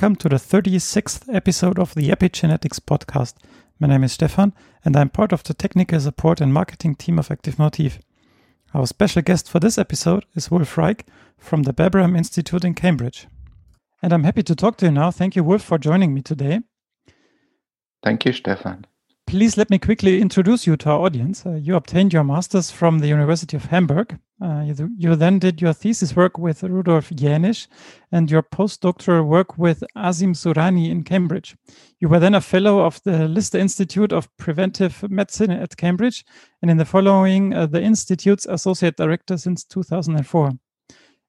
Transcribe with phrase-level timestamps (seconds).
[0.00, 3.34] welcome to the 36th episode of the Epigenetics podcast.
[3.80, 4.54] My name is Stefan,
[4.84, 7.98] and I'm part of the technical support and marketing team of Active Motif.
[8.72, 11.00] Our special guest for this episode is Wolf Reik
[11.36, 13.26] from the Babraham Institute in Cambridge.
[14.00, 15.10] And I'm happy to talk to you now.
[15.10, 16.60] Thank you, Wolf, for joining me today.
[18.04, 18.86] Thank you, Stefan.
[19.28, 21.44] Please let me quickly introduce you to our audience.
[21.44, 24.18] Uh, you obtained your master's from the University of Hamburg.
[24.40, 27.66] Uh, you, you, then did your thesis work with Rudolf Jaenisch
[28.10, 31.58] and your postdoctoral work with Azim Surani in Cambridge.
[32.00, 36.24] You were then a fellow of the Lister Institute of Preventive Medicine at Cambridge,
[36.62, 40.52] and in the following, uh, the Institute's associate director since 2004.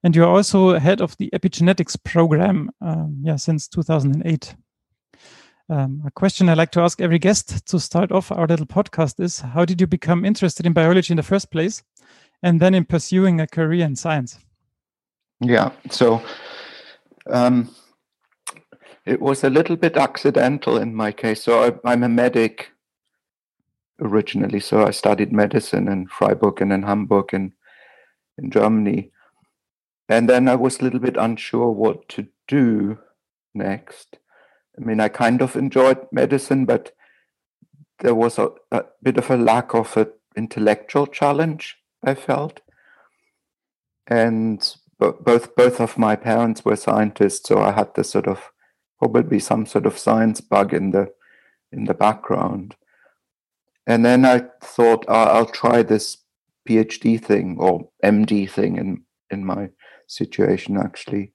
[0.06, 4.56] And you're also head of the epigenetics program, um, yeah, since 2008.
[5.72, 9.20] Um, a question I like to ask every guest to start off our little podcast
[9.20, 11.84] is How did you become interested in biology in the first place
[12.42, 14.40] and then in pursuing a career in science?
[15.40, 16.24] Yeah, so
[17.30, 17.70] um,
[19.06, 21.44] it was a little bit accidental in my case.
[21.44, 22.72] So I, am a medic
[24.02, 27.54] originally, so I studied medicine in Freiburg and in Hamburg in,
[28.40, 29.12] in Germany.
[30.08, 32.98] And then I was a little bit unsure what to do
[33.54, 34.18] next.
[34.80, 36.94] I mean, I kind of enjoyed medicine, but
[38.00, 41.78] there was a, a bit of a lack of an intellectual challenge.
[42.04, 42.62] I felt,
[44.08, 44.66] and
[44.98, 48.52] both both of my parents were scientists, so I had this sort of
[49.00, 51.12] probably some sort of science bug in the
[51.72, 52.76] in the background.
[53.86, 56.18] And then I thought I'll try this
[56.68, 59.70] PhD thing or MD thing in in my
[60.08, 61.34] situation actually.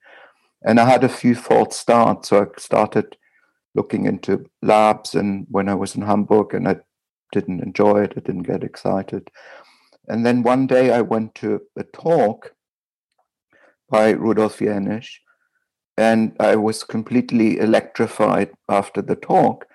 [0.67, 3.17] And I had a few false starts, so I started
[3.75, 6.77] looking into labs and when I was in Hamburg and I
[7.33, 9.31] didn't enjoy it, I didn't get excited.
[10.09, 12.53] And then one day I went to a talk
[13.91, 15.19] by Rudolf Jaenisch
[15.97, 19.67] and I was completely electrified after the talk.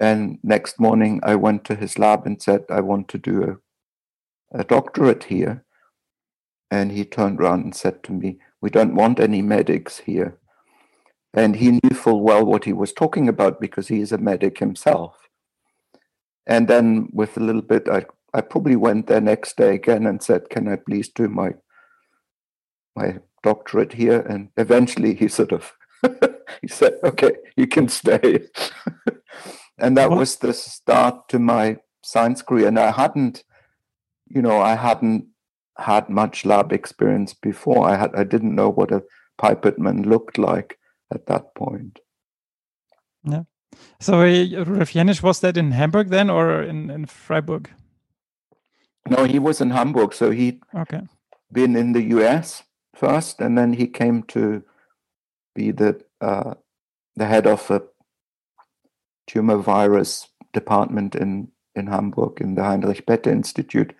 [0.00, 3.60] And next morning I went to his lab and said, I want to do
[4.52, 5.64] a, a doctorate here.
[6.70, 10.38] And he turned around and said to me, We don't want any medics here.
[11.34, 14.58] And he knew full well what he was talking about because he is a medic
[14.58, 15.28] himself.
[16.46, 18.04] And then, with a little bit, I,
[18.34, 21.54] I probably went there next day again and said, Can I please do my
[22.94, 24.20] my doctorate here?
[24.20, 25.72] And eventually he sort of
[26.60, 28.40] he said, Okay, you can stay.
[29.78, 32.68] and that was the start to my science career.
[32.68, 33.44] And I hadn't,
[34.28, 35.26] you know, I hadn't
[35.78, 37.88] had much lab experience before.
[37.88, 39.04] I had I didn't know what a
[39.40, 40.78] Pipetman looked like
[41.12, 41.98] at that point.
[43.24, 43.44] Yeah.
[44.00, 47.70] So uh, Rudolf Jaenisch was that in Hamburg then or in, in Freiburg?
[49.08, 50.14] No, he was in Hamburg.
[50.14, 51.02] So he okay
[51.52, 52.62] been in the US
[52.94, 54.62] first, and then he came to
[55.54, 56.54] be the uh,
[57.16, 57.82] the head of a
[59.26, 63.94] tumor virus department in in Hamburg in the Heinrich Pette Institute.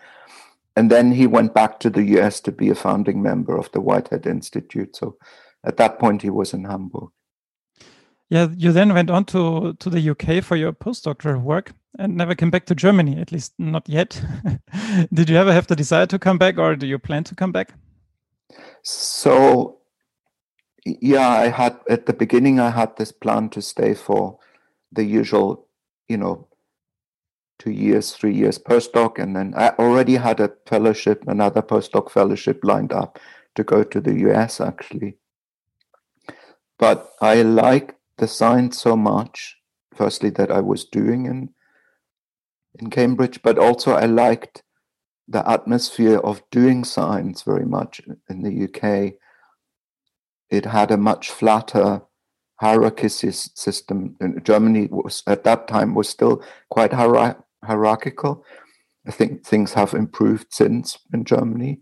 [0.75, 3.81] And then he went back to the US to be a founding member of the
[3.81, 4.97] Whitehead Institute.
[4.97, 5.17] So
[5.65, 7.11] at that point he was in Hamburg.
[8.29, 12.35] Yeah, you then went on to, to the UK for your postdoctoral work and never
[12.35, 14.23] came back to Germany, at least not yet.
[15.13, 17.53] Did you ever have the desire to come back or do you plan to come
[17.53, 17.75] back?
[18.83, 19.81] So,
[20.87, 24.39] yeah, I had at the beginning, I had this plan to stay for
[24.91, 25.69] the usual,
[26.09, 26.49] you know,
[27.59, 29.23] two years, three years postdoc.
[29.23, 33.19] And then I already had a fellowship, another postdoc fellowship lined up
[33.57, 35.19] to go to the US actually.
[36.83, 39.57] But I liked the science so much,
[39.95, 41.51] firstly, that I was doing in,
[42.81, 44.65] in Cambridge, but also I liked
[45.29, 49.13] the atmosphere of doing science very much in the UK.
[50.51, 52.03] It had a much flatter
[52.57, 54.17] hierarchy system.
[54.43, 58.45] Germany was at that time was still quite hierarchical.
[59.07, 61.79] I think things have improved since in Germany.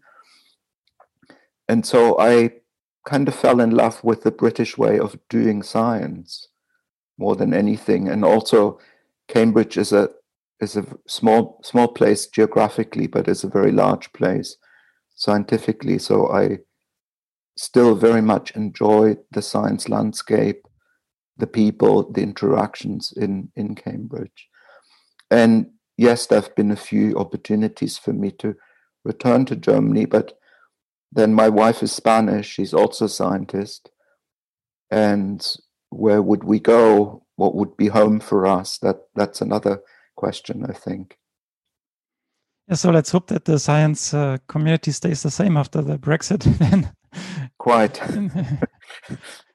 [1.70, 2.59] And so I
[3.04, 6.48] kind of fell in love with the British way of doing science
[7.18, 8.08] more than anything.
[8.08, 8.78] And also,
[9.28, 10.10] Cambridge is a
[10.60, 14.56] is a small small place geographically, but is a very large place
[15.14, 15.98] scientifically.
[15.98, 16.58] So I
[17.56, 20.66] still very much enjoy the science landscape,
[21.36, 24.48] the people, the interactions in in Cambridge.
[25.30, 28.56] And yes, there have been a few opportunities for me to
[29.04, 30.39] return to Germany, but
[31.12, 32.46] then my wife is Spanish.
[32.48, 33.90] She's also a scientist.
[34.90, 35.46] And
[35.90, 37.24] where would we go?
[37.36, 38.78] What would be home for us?
[38.78, 39.80] That that's another
[40.16, 41.16] question, I think.
[42.68, 46.42] Yeah, so let's hope that the science uh, community stays the same after the Brexit.
[46.58, 46.92] Then,
[47.58, 48.00] quite.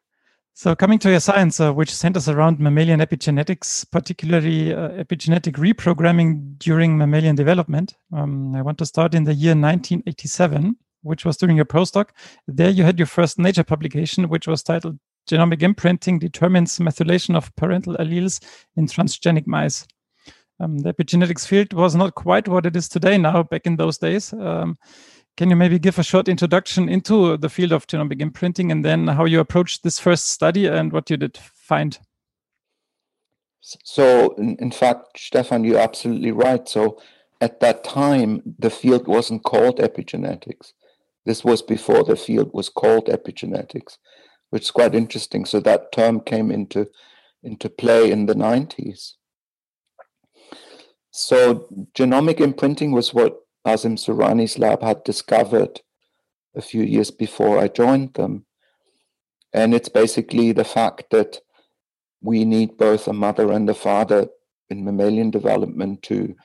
[0.57, 6.57] So, coming to your science, uh, which centers around mammalian epigenetics, particularly uh, epigenetic reprogramming
[6.59, 11.55] during mammalian development, um, I want to start in the year 1987, which was during
[11.55, 12.09] your postdoc.
[12.47, 14.99] There, you had your first Nature publication, which was titled
[15.29, 18.39] Genomic Imprinting Determines Methylation of Parental Alleles
[18.75, 19.87] in Transgenic Mice.
[20.59, 23.97] Um, the epigenetics field was not quite what it is today now, back in those
[23.97, 24.33] days.
[24.33, 24.77] Um,
[25.37, 29.07] can you maybe give a short introduction into the field of genomic imprinting and then
[29.07, 31.99] how you approached this first study and what you did find?
[33.59, 36.67] So, in, in fact, Stefan, you're absolutely right.
[36.69, 37.01] So,
[37.41, 40.71] at that time, the field wasn't called epigenetics.
[41.25, 43.97] This was before the field was called epigenetics,
[44.49, 45.45] which is quite interesting.
[45.45, 46.87] So, that term came into,
[47.43, 49.13] into play in the 90s.
[51.11, 51.67] So,
[51.97, 55.81] genomic imprinting was what Azim Surani's lab had discovered
[56.55, 58.45] a few years before I joined them.
[59.53, 61.39] And it's basically the fact that
[62.21, 64.27] we need both a mother and a father
[64.69, 66.35] in mammalian development to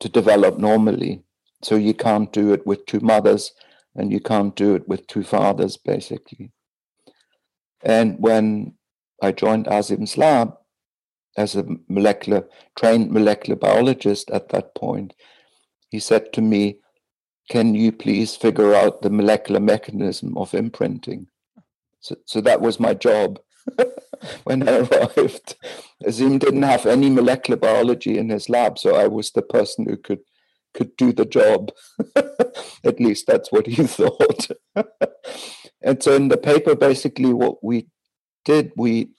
[0.00, 1.22] to develop normally.
[1.62, 3.52] So you can't do it with two mothers
[3.94, 6.52] and you can't do it with two fathers, basically.
[7.82, 8.74] And when
[9.22, 10.54] I joined Azim's lab
[11.36, 15.14] as a molecular trained molecular biologist at that point,
[15.90, 16.78] he said to me,
[17.48, 21.28] Can you please figure out the molecular mechanism of imprinting?
[22.00, 23.40] So, so that was my job
[24.44, 24.78] when I
[25.16, 25.56] arrived.
[26.04, 29.96] Azim didn't have any molecular biology in his lab, so I was the person who
[29.96, 30.20] could
[30.72, 31.72] could do the job.
[32.84, 34.48] At least that's what he thought.
[35.82, 37.88] and so in the paper, basically what we
[38.44, 39.10] did, we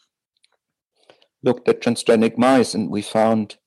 [1.44, 3.58] looked at transgenic mice and we found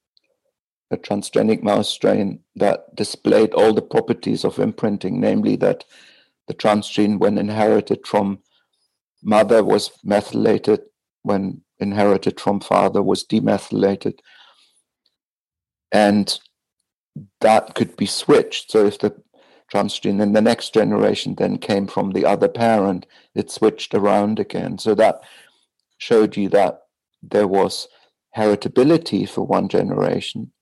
[0.91, 5.85] a transgenic mouse strain that displayed all the properties of imprinting, namely that
[6.46, 8.38] the transgene, when inherited from
[9.23, 10.81] mother, was methylated,
[11.23, 14.19] when inherited from father, was demethylated.
[15.91, 16.38] And
[17.41, 18.70] that could be switched.
[18.70, 19.14] So if the
[19.72, 24.78] transgene in the next generation then came from the other parent, it switched around again.
[24.78, 25.22] So that
[25.99, 26.82] showed you that
[27.22, 27.88] there was
[28.37, 30.52] heritability for one generation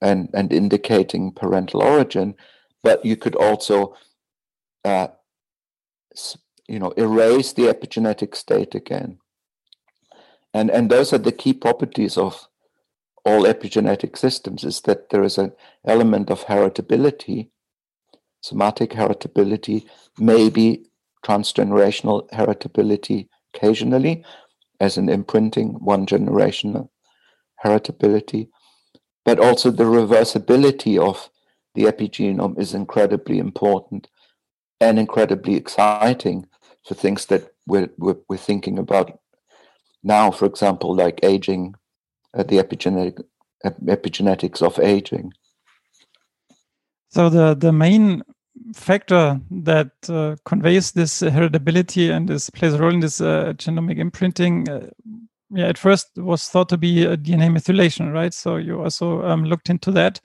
[0.00, 2.34] and, and indicating parental origin,
[2.82, 3.94] but you could also,
[4.84, 5.08] uh,
[6.68, 9.18] you know, erase the epigenetic state again.
[10.54, 12.48] And, and those are the key properties of
[13.26, 15.52] all epigenetic systems is that there is an
[15.84, 17.48] element of heritability,
[18.40, 19.84] somatic heritability,
[20.18, 20.86] maybe
[21.24, 24.24] transgenerational heritability occasionally,
[24.78, 26.88] as an imprinting, one generation
[27.64, 28.48] heritability,
[29.24, 31.28] but also the reversibility of
[31.74, 34.08] the epigenome is incredibly important
[34.80, 36.46] and incredibly exciting
[36.86, 39.18] for things that we're, we're, we're thinking about
[40.04, 41.74] now, for example, like aging,
[42.44, 43.22] the epigenetic,
[43.64, 45.32] epigenetics of aging.
[47.08, 48.22] So the, the main
[48.74, 53.98] factor that uh, conveys this heritability and this plays a role in this uh, genomic
[53.98, 54.88] imprinting uh,
[55.50, 58.34] yeah, at first was thought to be a DNA methylation, right?
[58.34, 60.20] So you also um, looked into that.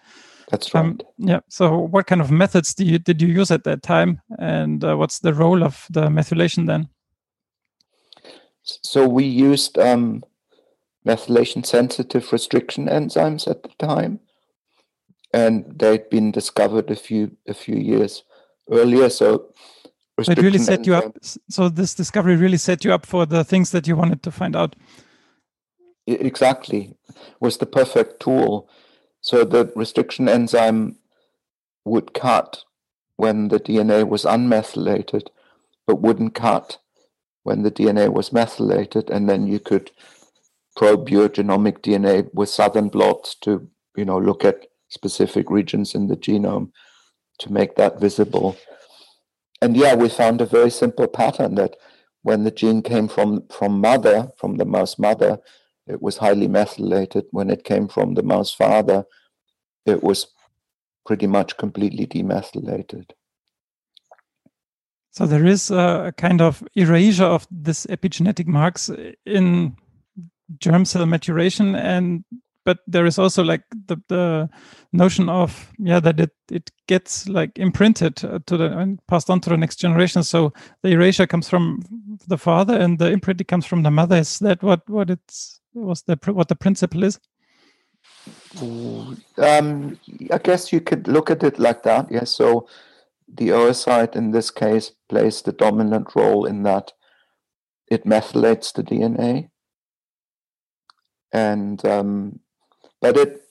[0.50, 0.90] That's um, right.
[0.90, 1.40] Um, yeah.
[1.48, 4.98] So what kind of methods did you, did you use at that time, and uh,
[4.98, 6.90] what's the role of the methylation then?
[8.64, 10.24] So we used um,
[11.06, 14.20] methylation-sensitive restriction enzymes at the time,
[15.34, 18.24] and they'd been discovered a few a few years
[18.70, 19.10] earlier.
[19.10, 19.54] So
[20.18, 21.18] it really set you up.
[21.50, 24.56] So this discovery really set you up for the things that you wanted to find
[24.56, 24.76] out.
[26.08, 26.96] Exactly,
[27.40, 28.70] was the perfect tool.
[29.22, 30.98] So the restriction enzyme
[31.86, 32.64] would cut
[33.18, 35.28] when the DNA was unmethylated,
[35.86, 36.78] but wouldn't cut
[37.44, 39.92] when the DNA was methylated, and then you could
[40.76, 46.08] probe your genomic DNA with southern blots to, you know, look at specific regions in
[46.08, 46.72] the genome
[47.40, 48.58] to make that visible.
[49.62, 51.76] And yeah, we found a very simple pattern that
[52.24, 55.40] when the gene came from from mother, from the mouse mother,
[55.88, 57.26] it was highly methylated.
[57.32, 59.06] When it came from the mouse father,
[59.86, 60.28] it was
[61.06, 63.12] pretty much completely demethylated.
[65.12, 68.90] So there is a kind of erasure of this epigenetic marks
[69.26, 69.76] in
[70.60, 72.24] germ cell maturation, and
[72.64, 74.50] but there is also like the the
[74.92, 79.50] notion of yeah that it it gets like imprinted to the and passed on to
[79.50, 80.24] the next generation.
[80.24, 80.54] So
[80.84, 81.84] the erasure comes from
[82.28, 84.18] the father, and the imprinting comes from the mother.
[84.18, 87.20] Is that what what it's was the what the principle is?
[89.38, 89.98] Um,
[90.32, 92.12] I guess you could look at it like that.
[92.12, 92.32] Yes.
[92.32, 92.68] So
[93.28, 96.92] the oocyte in this case plays the dominant role in that
[97.90, 99.50] it methylates the DNA,
[101.32, 102.40] and um,
[103.00, 103.42] but it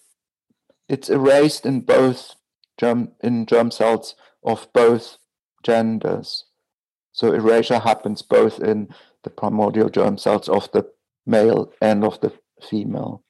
[0.89, 2.35] it's erased in both
[2.79, 5.19] germ in germ cells of both
[5.63, 6.45] genders.
[7.13, 8.89] So erasure happens both in
[9.25, 10.91] the primordial germ cells of the
[11.27, 12.33] male and of the
[12.63, 13.23] female.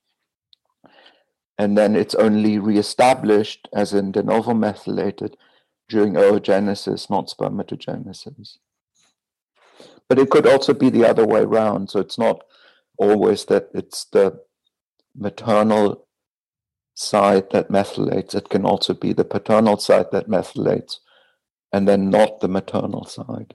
[1.59, 5.37] And then it's only reestablished as in de novo methylated
[5.89, 8.59] during oogenesis, not spermatogenesis.
[10.09, 11.91] But it could also be the other way around.
[11.91, 12.45] So it's not
[13.01, 14.39] always that it's the
[15.17, 16.07] maternal
[16.95, 18.35] side that methylates.
[18.35, 21.01] It can also be the paternal side that methylates
[21.73, 23.55] and then not the maternal side.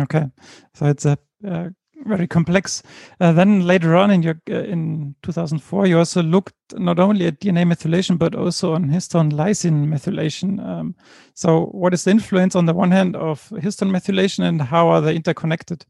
[0.00, 0.26] Okay.
[0.74, 1.70] So it's a, a
[2.04, 2.82] very complex.
[3.20, 7.40] Uh, then later on in your uh, in 2004, you also looked not only at
[7.40, 10.64] DNA methylation but also on histone lysine methylation.
[10.64, 10.94] Um,
[11.34, 15.00] so, what is the influence on the one hand of histone methylation, and how are
[15.00, 15.84] they interconnected?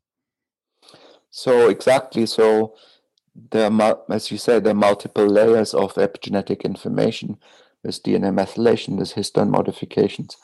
[1.38, 2.26] So exactly.
[2.26, 2.74] So
[3.52, 7.38] there, are, as you said, there are multiple layers of epigenetic information.
[7.80, 8.96] There's DNA methylation.
[8.96, 10.36] There's histone modifications.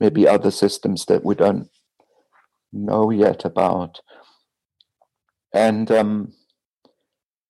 [0.00, 1.68] Maybe other systems that we don't
[2.72, 4.00] know yet about.
[5.54, 6.32] And um,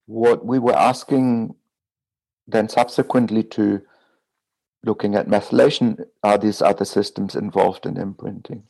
[0.05, 1.55] what we were asking
[2.47, 3.81] then subsequently to
[4.85, 8.65] looking at methylation are these other systems involved in imprinting.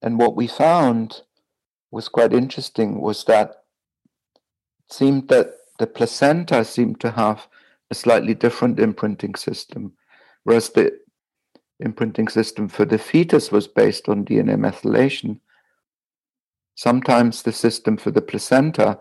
[0.00, 1.22] And what we found
[1.90, 3.64] was quite interesting was that
[4.88, 7.46] it seemed that the placenta seemed to have
[7.90, 9.92] a slightly different imprinting system,
[10.44, 10.98] whereas the
[11.80, 15.38] imprinting system for the fetus was based on DNA methylation.
[16.74, 18.98] Sometimes the system for the placenta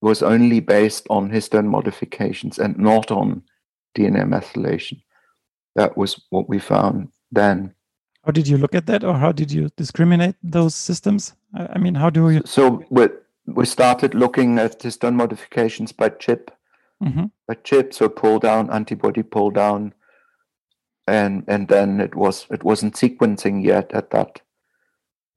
[0.00, 3.42] was only based on histone modifications and not on
[3.96, 5.02] DNA methylation.
[5.76, 7.74] That was what we found then.
[8.24, 11.34] How did you look at that, or how did you discriminate those systems?
[11.54, 12.42] I mean, how do you?
[12.44, 13.08] So we
[13.46, 16.50] we started looking at histone modifications by chip,
[17.02, 17.26] mm-hmm.
[17.48, 19.94] by chip, so pull down, antibody pull down,
[21.06, 24.42] and and then it was it wasn't sequencing yet at that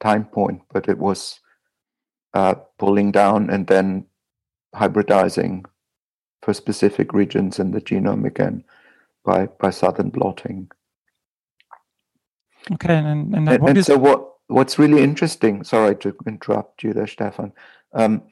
[0.02, 1.40] time point, but it was
[2.34, 4.06] uh, pulling down and then
[4.76, 5.64] hybridizing
[6.42, 8.64] for specific regions in the genome again
[9.24, 10.70] by by southern blotting.
[12.72, 15.64] Okay, and and, and, and so what what's really interesting?
[15.64, 17.52] Sorry to interrupt you there, Stefan.
[17.94, 18.24] Um,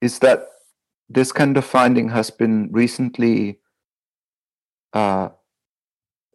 [0.00, 0.46] is that
[1.08, 3.60] this kind of finding has been recently
[4.92, 5.28] uh,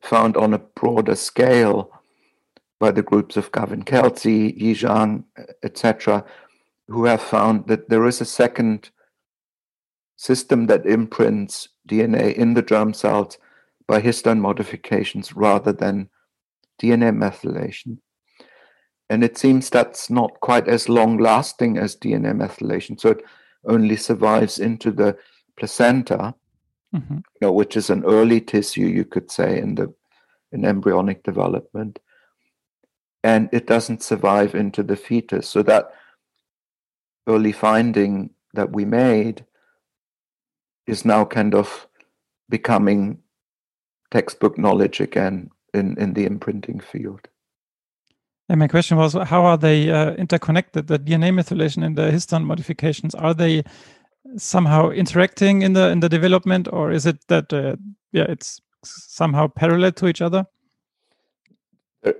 [0.01, 1.91] found on a broader scale
[2.79, 5.25] by the groups of Gavin Kelsey, Yi Zhang,
[5.63, 6.23] etc.,
[6.87, 8.89] who have found that there is a second
[10.15, 13.37] system that imprints DNA in the germ cells
[13.87, 16.09] by histone modifications rather than
[16.79, 17.97] DNA methylation.
[19.09, 22.99] And it seems that's not quite as long lasting as DNA methylation.
[22.99, 23.23] So it
[23.65, 25.17] only survives into the
[25.57, 26.35] placenta,
[26.95, 27.15] mm-hmm.
[27.15, 29.93] you know, which is an early tissue, you could say, in the
[30.51, 31.99] in embryonic development.
[33.23, 35.47] And it doesn't survive into the fetus.
[35.47, 35.91] So that
[37.27, 39.45] early finding that we made
[40.87, 41.87] is now kind of
[42.47, 43.19] becoming
[44.09, 47.27] textbook knowledge again in, in the imprinting field.
[48.49, 50.87] And my question was, how are they uh, interconnected?
[50.87, 53.63] The DNA methylation and the histone modifications are they
[54.37, 57.75] somehow interacting in the in the development, or is it that uh,
[58.11, 60.45] yeah, it's somehow parallel to each other?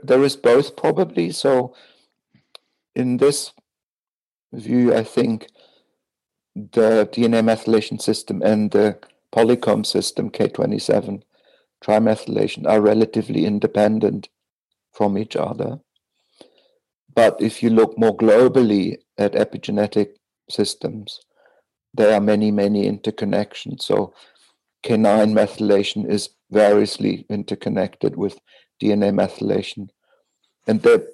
[0.03, 1.31] There is both probably.
[1.31, 1.73] So,
[2.95, 3.53] in this
[4.53, 5.47] view, I think
[6.55, 8.99] the DNA methylation system and the
[9.31, 11.21] polycomb system K27
[11.83, 14.29] trimethylation are relatively independent
[14.93, 15.79] from each other.
[17.13, 20.09] But if you look more globally at epigenetic
[20.49, 21.19] systems,
[21.93, 23.81] there are many, many interconnections.
[23.81, 24.13] So
[24.85, 28.39] K9 methylation is variously interconnected with
[28.81, 29.89] DNA methylation.
[30.67, 31.07] And the,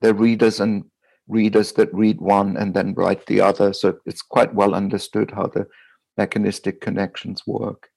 [0.00, 0.84] the readers and
[1.28, 3.72] readers that read one and then write the other.
[3.72, 5.66] So it's quite well understood how the
[6.16, 7.89] mechanistic connections work.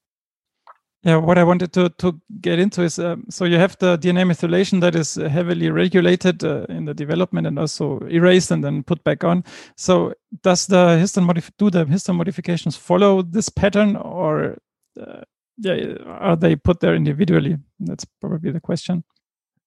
[1.05, 4.25] Yeah, what I wanted to, to get into is um, so you have the DNA
[4.25, 9.03] methylation that is heavily regulated uh, in the development and also erased and then put
[9.03, 9.43] back on.
[9.75, 14.57] So does the histone modif- do the histone modifications follow this pattern or
[14.97, 15.23] uh,
[15.57, 17.57] yeah, are they put there individually?
[17.81, 19.03] That's probably the question.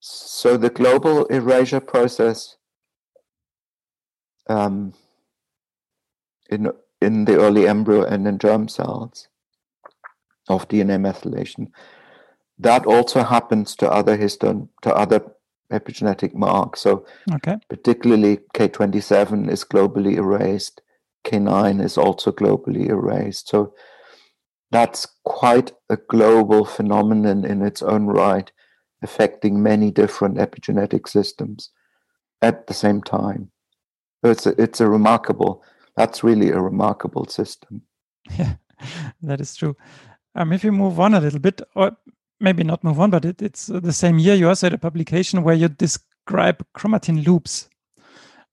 [0.01, 2.57] So the global erasure process
[4.49, 4.95] um,
[6.51, 9.29] in in the early embryo and in germ cells
[10.49, 11.69] of DNA methylation.
[12.59, 15.21] That also happens to other histone to other
[15.71, 16.81] epigenetic marks.
[16.81, 17.57] So, okay.
[17.69, 20.81] particularly K27 is globally erased,
[21.25, 23.49] K9 is also globally erased.
[23.49, 23.75] So,
[24.71, 28.51] that's quite a global phenomenon in its own right,
[29.03, 31.71] affecting many different epigenetic systems
[32.43, 33.51] at the same time.
[34.25, 35.63] So it's a, it's a remarkable.
[35.97, 37.83] That's really a remarkable system.
[38.37, 38.55] Yeah,
[39.23, 39.77] that is true.
[40.37, 41.97] Um, if you move on a little bit, or
[42.41, 45.43] maybe not move on, but it, it's the same year you also had a publication
[45.43, 47.69] where you describe chromatin loops.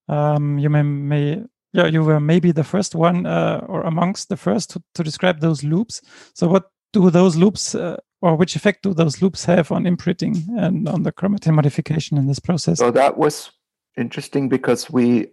[0.08, 4.38] Um, you may, may yeah, you were maybe the first one uh, or amongst the
[4.38, 6.02] first to, to, describe those loops.
[6.34, 10.46] So, what do those loops, uh, or which effect do those loops have on imprinting
[10.58, 12.80] and on the chromatin modification in this process?
[12.80, 13.52] So that was
[13.98, 15.28] interesting because we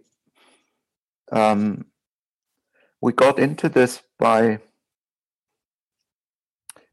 [1.31, 1.85] um,
[3.01, 4.59] we got into this by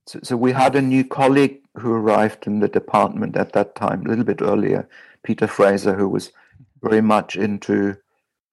[0.09, 4.07] so, so we had a new colleague who arrived in the department at that time,
[4.07, 4.89] a little bit earlier,
[5.23, 6.33] Peter Fraser, who was
[6.83, 7.95] very much into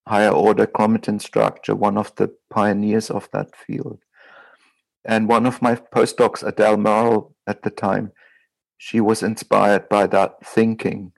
[0.06, 4.00] higher order chromatin structure, one of the pioneers of that field.
[5.06, 8.12] And one of my postdocs, Adele Murrell, at the time,
[8.78, 11.14] she was inspired by that thinking.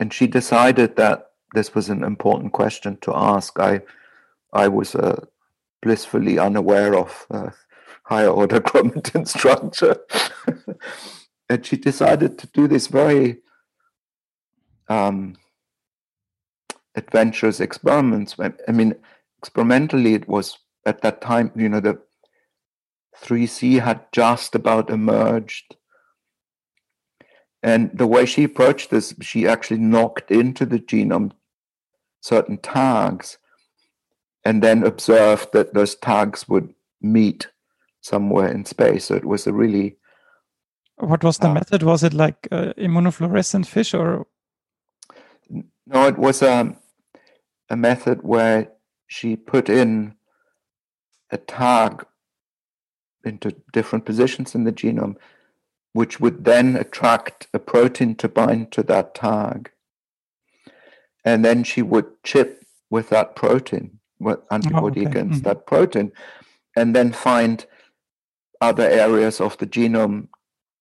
[0.00, 3.60] And she decided that this was an important question to ask.
[3.60, 3.82] I,
[4.52, 5.26] I was uh,
[5.80, 7.50] blissfully unaware of uh,
[8.04, 9.96] higher order chromatin structure.
[11.48, 13.38] and she decided to do this very
[14.88, 15.36] um,
[16.94, 18.36] adventurous experiments.
[18.38, 18.94] I mean,
[19.38, 22.00] experimentally, it was at that time, you know, the
[23.20, 25.76] 3C had just about emerged.
[27.62, 31.32] And the way she approached this, she actually knocked into the genome
[32.20, 33.38] certain tags
[34.44, 37.48] and then observed that those tags would meet
[38.02, 39.06] somewhere in space.
[39.06, 39.96] So it was a really.
[40.96, 41.82] What was the uh, method?
[41.82, 44.26] Was it like uh, immunofluorescent fish or?
[45.86, 46.76] No, it was a, um,
[47.70, 48.70] a method where
[49.06, 50.14] she put in
[51.30, 52.04] a tag
[53.24, 55.16] into different positions in the genome,
[55.92, 59.70] which would then attract a protein to bind to that tag.
[61.24, 65.10] And then she would chip with that protein, with antibody oh, okay.
[65.10, 65.48] against mm-hmm.
[65.48, 66.12] that protein,
[66.76, 67.66] and then find
[68.62, 70.28] other areas of the genome,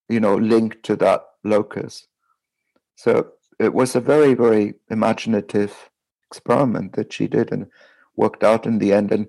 [0.07, 2.07] you know, linked to that locus.
[2.95, 5.89] So it was a very, very imaginative
[6.29, 7.65] experiment that she did and
[8.15, 9.11] worked out in the end.
[9.11, 9.27] And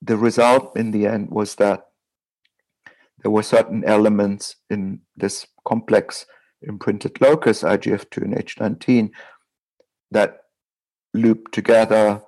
[0.00, 1.88] the result in the end was that
[3.18, 6.24] there were certain elements in this complex
[6.62, 9.10] imprinted locus, IGF2 and H19,
[10.10, 10.44] that
[11.12, 12.22] loop together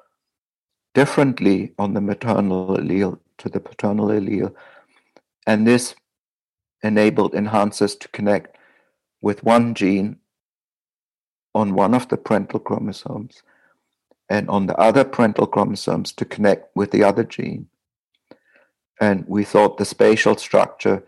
[0.92, 4.54] differently on the maternal allele to the paternal allele
[5.46, 5.94] and this
[6.82, 8.56] enabled enhancers to connect
[9.20, 10.16] with one gene
[11.54, 13.42] on one of the parental chromosomes
[14.28, 17.68] and on the other parental chromosomes to connect with the other gene.
[19.00, 21.02] And we thought the spatial structure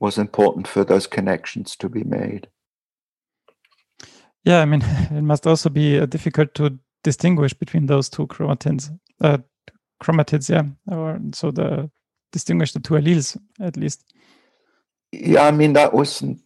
[0.00, 2.48] was important for those connections to be made.
[4.44, 8.90] Yeah, I mean, it must also be uh, difficult to distinguish between those two chromatins,
[9.20, 9.38] uh,
[10.02, 10.64] chromatids, yeah,
[10.94, 11.90] or so the
[12.32, 14.04] distinguish the two alleles at least.
[15.12, 16.40] Yeah, I mean that wasn't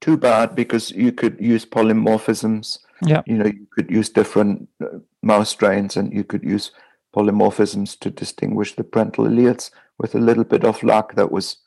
[0.00, 2.78] too bad because you could use polymorphisms.
[3.02, 6.70] Yeah, you know, you could use different uh, mouse strains, and you could use
[7.14, 9.70] polymorphisms to distinguish the parental alleles.
[9.98, 11.58] With a little bit of luck, that was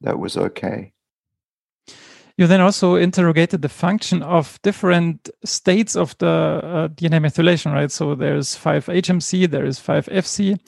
[0.00, 0.92] that was okay.
[2.38, 7.90] You then also interrogated the function of different states of the uh, DNA methylation, right?
[7.90, 10.58] So there's 5-HMC, there is 5-FC,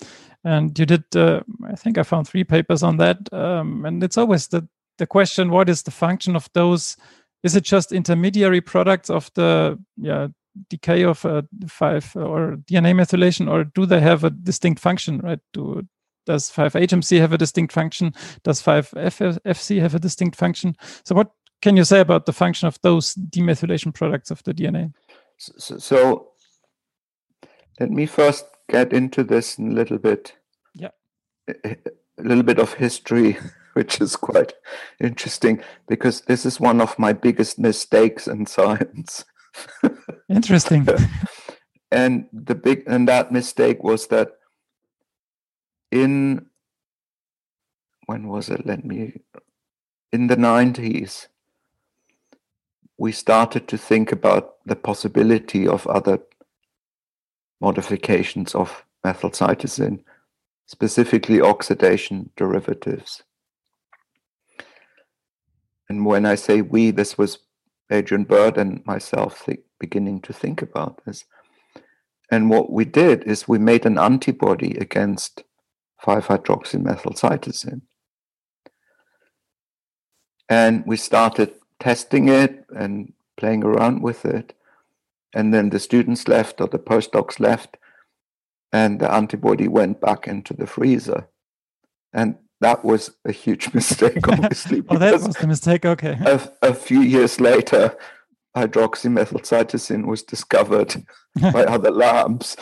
[0.45, 4.19] and you did uh, i think i found three papers on that um, and it's
[4.19, 4.67] always the,
[4.99, 6.97] the question what is the function of those
[7.43, 10.29] is it just intermediary products of the yeah
[10.69, 15.41] decay of uh, five or dna methylation or do they have a distinct function right
[15.53, 15.83] do
[16.27, 18.15] does 5-HMC have a distinct function?
[18.45, 20.77] Does 5-FC have a distinct function?
[21.05, 21.31] So, what
[21.61, 24.93] can you say about the function of those demethylation products of the DNA?
[25.39, 26.29] So, so
[27.81, 30.35] let me first get into this a little bit.
[30.75, 30.91] Yeah.
[31.49, 31.77] A
[32.19, 33.39] little bit of history,
[33.75, 34.53] which is quite
[35.01, 39.25] interesting because this is one of my biggest mistakes in science.
[40.29, 40.89] Interesting.
[41.93, 44.33] and the big and that mistake was that
[45.93, 46.47] in
[48.07, 48.67] when was it?
[48.67, 49.21] Let me
[50.13, 51.29] in the 90s
[52.97, 56.21] we started to think about the possibility of other
[57.65, 59.99] modifications of methylcytosine,
[60.67, 63.23] specifically oxidation derivatives.
[65.89, 67.39] And when I say we, this was
[67.91, 71.25] Adrian Bird and myself think, beginning to think about this.
[72.31, 75.45] And what we did is we made an antibody against
[76.03, 77.83] 5-hydroxymethylcytosine.
[80.49, 84.55] And we started testing it and playing around with it.
[85.35, 87.77] And then the students left or the postdocs left,
[88.73, 91.29] and the antibody went back into the freezer.
[92.13, 94.83] And that was a huge mistake, obviously.
[94.89, 95.85] oh, that was the mistake.
[95.85, 96.17] Okay.
[96.25, 97.97] A, a few years later,
[98.57, 101.05] hydroxymethylcytosine was discovered
[101.41, 102.57] by other labs.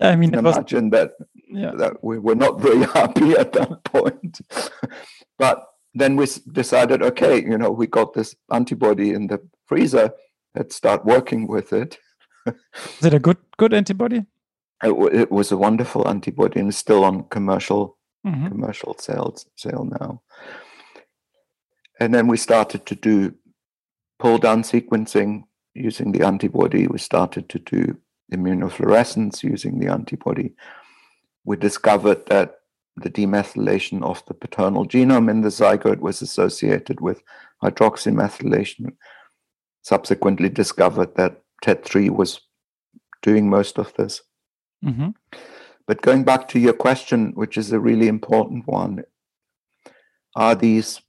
[0.00, 1.12] I mean, imagine was, that
[1.48, 1.72] yeah.
[1.76, 4.40] that we were not very happy at that point.
[5.38, 10.12] but then we decided, okay, you know, we got this antibody in the freezer.
[10.56, 11.98] Let's start working with it.
[12.46, 14.24] Is it a good good antibody?
[14.82, 18.48] It, it was a wonderful antibody and still on commercial mm-hmm.
[18.48, 20.22] commercial sales sale now.
[22.00, 23.34] And then we started to do
[24.18, 26.86] pull down sequencing using the antibody.
[26.86, 27.98] We started to do
[28.32, 30.54] immunofluorescence using the antibody.
[31.44, 32.60] We discovered that
[32.96, 37.22] the demethylation of the paternal genome in the zygote was associated with
[37.62, 38.96] hydroxymethylation.
[39.86, 42.40] Subsequently discovered that TET3 was
[43.22, 44.20] doing most of this.
[44.84, 45.10] Mm-hmm.
[45.86, 49.04] But going back to your question, which is a really important one,
[50.34, 51.02] are these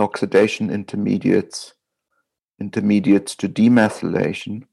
[0.00, 1.74] oxidation intermediates
[2.60, 4.64] intermediates to demethylation,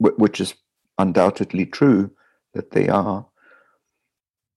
[0.00, 0.54] which is
[0.98, 2.10] undoubtedly true
[2.54, 3.24] that they are,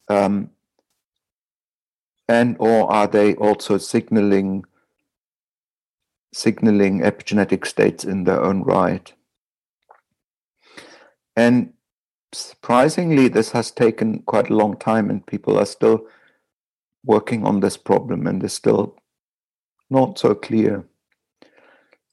[0.10, 0.50] um,
[2.28, 4.66] and or are they also signaling
[6.34, 9.14] signaling epigenetic states in their own right?
[11.36, 11.74] And
[12.34, 16.06] surprisingly, this has taken quite a long time, and people are still
[17.06, 18.98] working on this problem, and it's still
[19.90, 20.86] not so clear.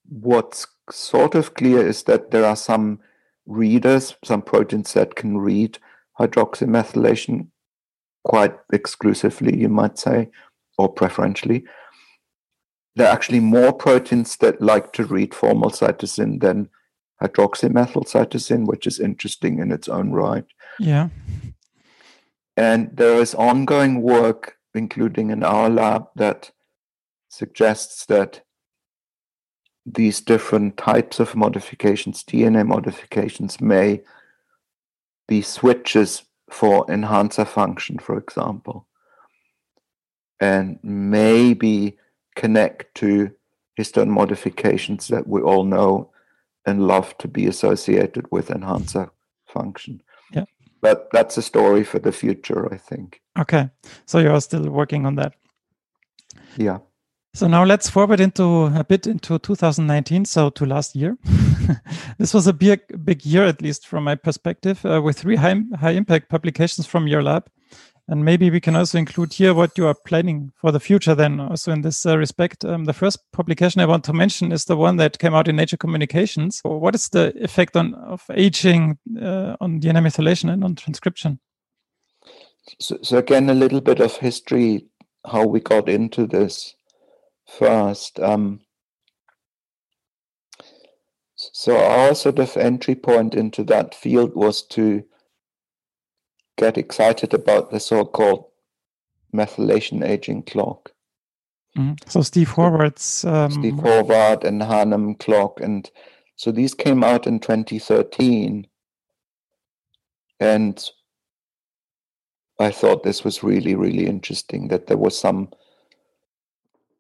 [0.09, 3.01] What's sort of clear is that there are some
[3.47, 5.79] readers, some proteins that can read
[6.19, 7.49] hydroxymethylation
[8.25, 10.29] quite exclusively, you might say,
[10.79, 11.65] or preferentially.
[12.97, 16.69] There are actually more proteins that like to read formylcytosine than
[17.23, 20.45] hydroxymethylcytosine, which is interesting in its own right.
[20.79, 21.09] Yeah.
[22.57, 26.51] And there is ongoing work, including in our lab, that
[27.29, 28.43] suggests that
[29.87, 34.03] these different types of modifications, DNA modifications, may
[35.29, 38.89] be switches for enhancer function, for example,
[40.41, 41.97] and maybe
[42.37, 43.31] connect to
[43.79, 46.11] histone modifications that we all know
[46.67, 49.11] and love to be associated with enhancer
[49.47, 50.03] function.
[50.33, 50.45] Yeah.
[50.81, 53.21] But that's a story for the future, I think.
[53.39, 53.71] Okay.
[54.07, 55.35] So you are still working on that.
[56.57, 56.79] Yeah.
[57.33, 61.17] So now let's forward into a bit into 2019, so to last year.
[62.19, 65.63] this was a big, big year, at least from my perspective, uh, with three high,
[65.79, 67.49] high impact publications from your lab.
[68.11, 71.39] And maybe we can also include here what you are planning for the future, then,
[71.39, 72.65] also in this uh, respect.
[72.65, 75.55] Um, the first publication I want to mention is the one that came out in
[75.55, 76.61] Nature Communications.
[76.65, 81.39] What is the effect on of aging uh, on DNA methylation and on transcription?
[82.81, 84.87] So, so, again, a little bit of history,
[85.25, 86.75] how we got into this
[87.47, 88.19] first.
[88.19, 88.61] Um,
[91.37, 95.05] so our sort of entry point into that field was to
[96.61, 98.45] get excited about the so-called
[99.35, 100.93] methylation aging clock.
[101.77, 101.95] Mm-hmm.
[102.07, 103.51] So Steve Horvath's um...
[103.51, 105.91] Steve Horvath and Hannum clock, and
[106.37, 108.67] so these came out in 2013,
[110.39, 110.91] and
[112.59, 115.49] I thought this was really really interesting that there was some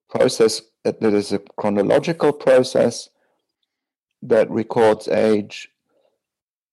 [0.08, 3.10] process that there is a chronological process
[4.22, 5.68] that records age.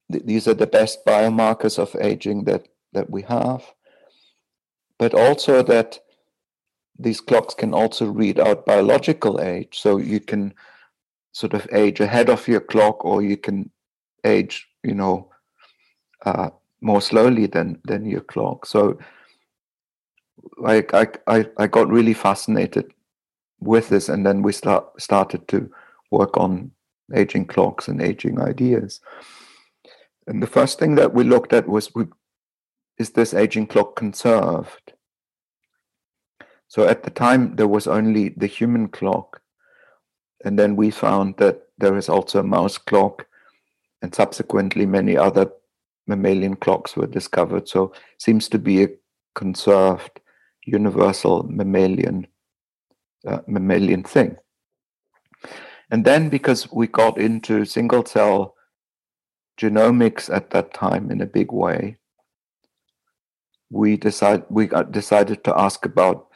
[0.09, 3.63] These are the best biomarkers of aging that, that we have.
[4.99, 5.99] But also that
[7.05, 9.73] these clocks can also read out biological age.
[9.79, 10.53] So you can
[11.31, 13.69] sort of age ahead of your clock or you can
[14.25, 15.29] age, you know,
[16.25, 16.49] uh,
[16.81, 18.65] more slowly than, than your clock.
[18.65, 18.97] So
[20.65, 20.83] I,
[21.27, 22.91] I, I got really fascinated
[23.59, 25.69] with this, and then we start started to
[26.11, 26.71] work on
[27.15, 29.01] aging clocks and aging ideas.
[30.27, 32.05] And the first thing that we looked at was we,
[32.97, 34.93] is this aging clock conserved?
[36.67, 39.41] So at the time, there was only the human clock.
[40.43, 43.27] And then we found that there is also a mouse clock,
[44.01, 45.51] and subsequently, many other
[46.07, 47.67] mammalian clocks were discovered.
[47.67, 48.89] So seems to be a
[49.35, 50.19] conserved
[50.65, 52.27] universal mammalian
[53.25, 54.37] uh, mammalian thing.
[55.89, 58.55] And then because we got into single cell
[59.59, 61.97] genomics at that time in a big way,
[63.69, 66.27] we decide we decided to ask about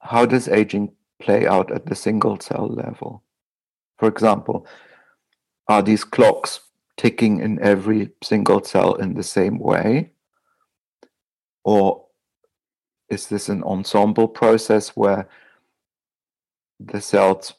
[0.00, 3.22] how does aging play out at the single cell level.
[3.98, 4.66] For example,
[5.66, 6.60] are these clocks
[6.96, 10.12] ticking in every single cell in the same way?
[11.64, 12.06] Or
[13.08, 15.28] is this an ensemble process where
[16.78, 17.54] the cells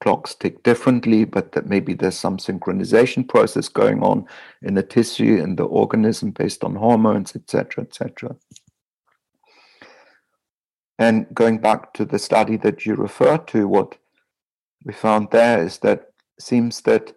[0.00, 4.26] clocks tick differently, but that maybe there's some synchronization process going on
[4.62, 8.36] in the tissue in the organism based on hormones, etc., etc.
[10.98, 13.96] And going back to the study that you referred to, what
[14.84, 17.12] we found there is that seems that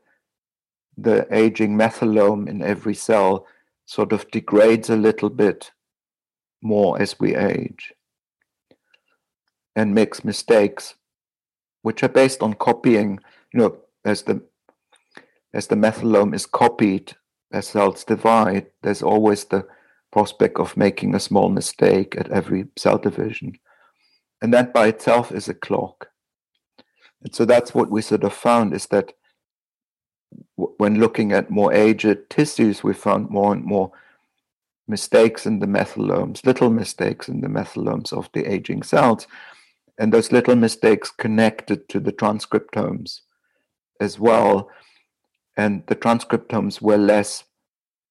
[0.98, 3.46] the aging methylome in every cell
[3.86, 5.72] sort of degrades a little bit
[6.62, 7.94] more as we age
[9.76, 10.96] and makes mistakes
[11.82, 13.20] which are based on copying
[13.54, 14.42] you know as the
[15.54, 17.16] as the methylome is copied
[17.52, 18.68] as cells divide.
[18.84, 19.66] There's always the
[20.12, 23.58] prospect of making a small mistake at every cell division.
[24.42, 26.10] And that by itself is a clock.
[27.24, 29.14] And so that's what we sort of found is that
[30.56, 33.92] when looking at more aged tissues we found more and more
[34.88, 39.28] mistakes in the methylomes, little mistakes in the methylomes of the aging cells.
[40.00, 43.20] And those little mistakes connected to the transcriptomes
[44.00, 44.70] as well.
[45.58, 47.44] And the transcriptomes were less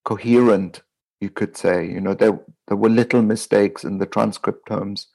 [0.05, 0.83] coherent,
[1.21, 1.87] you could say.
[1.87, 5.07] You know, there, there were little mistakes in the transcriptomes.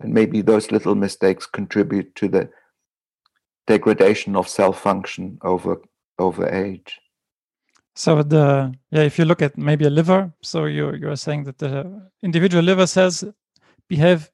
[0.00, 2.50] And maybe those little mistakes contribute to the
[3.68, 5.76] degradation of cell function over
[6.18, 6.98] over age.
[7.94, 11.58] So the yeah, if you look at maybe a liver, so you you're saying that
[11.58, 13.24] the individual liver cells
[13.88, 14.30] behave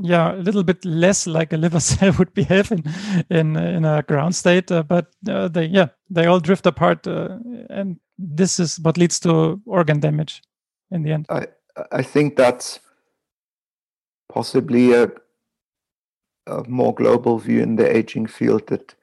[0.00, 2.84] yeah a little bit less like a liver cell would behave in
[3.30, 7.38] in in a ground state, uh, but uh, they yeah they all drift apart, uh,
[7.70, 10.42] and this is what leads to organ damage
[10.90, 11.26] in the end.
[11.28, 11.46] I
[11.92, 12.80] I think that's
[14.28, 15.10] possibly a
[16.46, 18.94] a more global view in the aging field that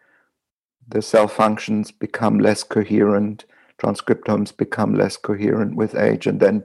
[0.88, 3.46] the cell functions become less coherent
[3.82, 6.64] transcriptomes become less coherent with age and then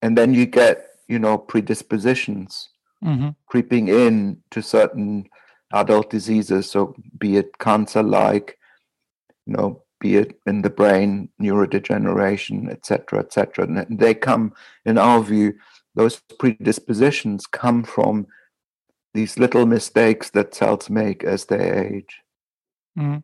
[0.00, 2.70] and then you get you know predispositions
[3.04, 3.30] mm-hmm.
[3.46, 5.28] creeping in to certain
[5.72, 8.58] adult diseases so be it cancer like
[9.46, 14.52] you know be it in the brain neurodegeneration etc etc and they come
[14.84, 15.52] in our view
[15.94, 18.26] those predispositions come from
[19.14, 22.20] these little mistakes that cells make as they age
[22.98, 23.22] mm.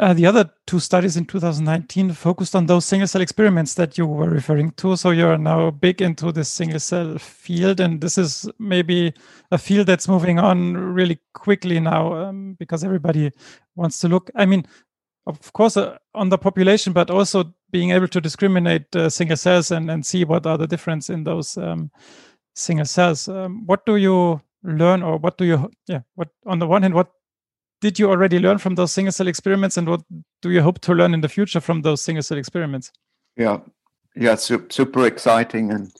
[0.00, 4.04] Uh, the other two studies in 2019 focused on those single cell experiments that you
[4.06, 4.96] were referring to.
[4.96, 9.14] So you're now big into this single cell field, and this is maybe
[9.52, 13.30] a field that's moving on really quickly now um, because everybody
[13.76, 14.32] wants to look.
[14.34, 14.66] I mean,
[15.26, 19.70] of course, uh, on the population, but also being able to discriminate uh, single cells
[19.70, 21.92] and, and see what are the difference in those um,
[22.56, 23.28] single cells.
[23.28, 26.94] Um, what do you learn, or what do you, yeah, what on the one hand,
[26.94, 27.12] what
[27.84, 30.00] did you already learn from those single cell experiments and what
[30.40, 32.90] do you hope to learn in the future from those single cell experiments?
[33.36, 33.58] Yeah.
[34.16, 35.92] Yeah su- super exciting and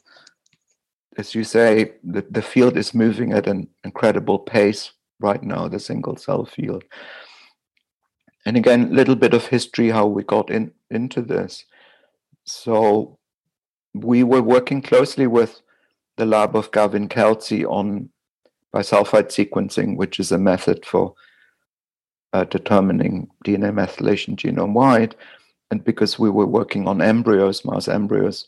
[1.19, 5.79] as you say the, the field is moving at an incredible pace right now the
[5.79, 6.83] single cell field.
[8.47, 11.65] And again a little bit of history how we got in into this.
[12.45, 13.19] So
[13.93, 15.61] we were working closely with
[16.17, 18.09] the lab of Gavin Kelsey on
[18.73, 21.13] bisulfite sequencing, which is a method for
[22.35, 25.15] uh, determining DNA methylation genome wide.
[25.71, 28.45] And because we were working on embryos, mouse embryos,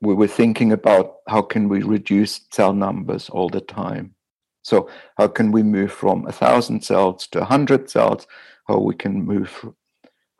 [0.00, 4.14] we were thinking about how can we reduce cell numbers all the time.
[4.62, 4.88] So
[5.18, 8.26] how can we move from a thousand cells to a hundred cells?
[8.68, 9.50] How we can move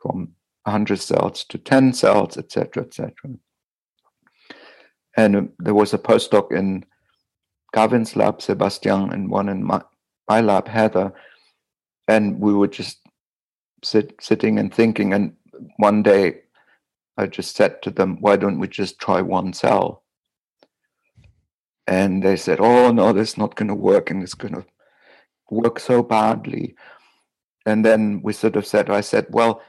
[0.01, 0.33] from
[0.65, 3.13] hundred cells to ten cells, etc., etc.
[5.15, 6.85] And um, there was a postdoc in
[7.73, 9.81] Gavin's lab, Sebastian, and one in my,
[10.27, 11.13] my lab, Heather,
[12.07, 12.99] and we were just
[13.83, 15.13] sit, sitting and thinking.
[15.13, 15.35] And
[15.77, 16.41] one day,
[17.17, 20.03] I just said to them, "Why don't we just try one cell?"
[21.87, 24.65] And they said, "Oh no, that's not going to work, and it's going to
[25.49, 26.75] work so badly."
[27.65, 29.61] And then we sort of said, "I said, well,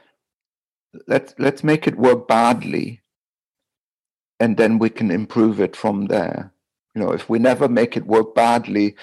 [1.07, 3.01] let's let's make it work badly,
[4.39, 6.53] and then we can improve it from there."
[6.95, 8.95] You know, if we never make it work badly,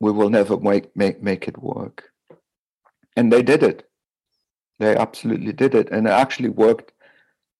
[0.00, 2.07] we will never make make make it work
[3.18, 3.84] and they did it.
[4.78, 6.92] They absolutely did it, and it actually worked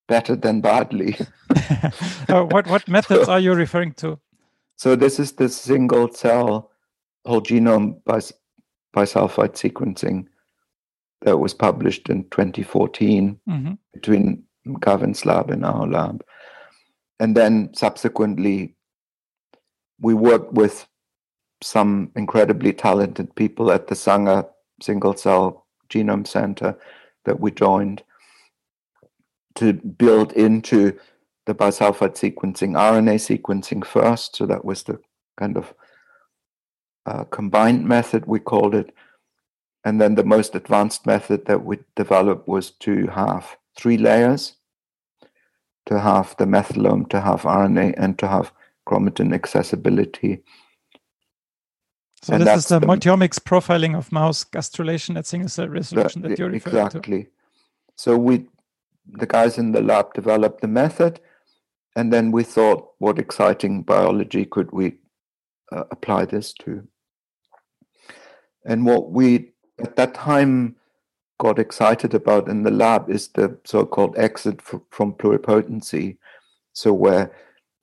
[0.07, 1.17] better than badly.
[2.29, 4.21] uh, what what methods so, are you referring to?
[4.77, 6.71] So this is the single cell
[7.27, 8.01] whole genome
[8.97, 10.27] bisulfite sequencing
[11.23, 13.73] that was published in 2014 mm-hmm.
[13.93, 14.45] between
[14.81, 16.25] Gavin's lab and our lab.
[17.19, 18.77] And then subsequently,
[20.01, 20.87] we worked with
[21.61, 24.45] some incredibly talented people at the Sanger
[24.81, 26.77] Single Cell Genome Center
[27.25, 28.03] that we joined
[29.57, 30.99] to build into
[31.47, 34.37] the bisulfite sequencing RNA sequencing first.
[34.37, 35.01] So that was the
[35.37, 35.75] kind of
[37.07, 38.95] uh, combined method, we called it.
[39.85, 44.57] And then the most advanced method that we developed was to have three layers
[45.89, 48.53] to have the methylome, to have RNA, and to have
[48.87, 50.43] chromatin accessibility.
[52.23, 56.23] So and this is the, the multiomics profiling of mouse gastrulation at single cell resolution
[56.23, 57.25] the, that you're referring exactly.
[57.25, 57.31] to.
[57.95, 58.47] So we,
[59.07, 61.21] the guys in the lab, developed the method,
[61.97, 64.97] and then we thought, what exciting biology could we
[65.73, 66.87] uh, apply this to?
[68.65, 70.77] And what we at that time
[71.39, 76.19] got excited about in the lab is the so-called exit from pluripotency.
[76.73, 77.33] So where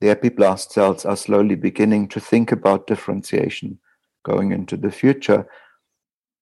[0.00, 3.78] the epiblast cells are slowly beginning to think about differentiation
[4.26, 5.46] going into the future.